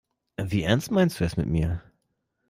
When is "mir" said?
1.45-1.83